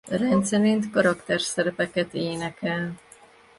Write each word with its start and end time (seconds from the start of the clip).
Rendszerint 0.09 0.89
karakterszerepeket 0.91 2.13
énekel. 2.13 2.95